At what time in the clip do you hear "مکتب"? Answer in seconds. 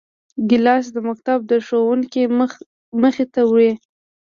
1.07-1.39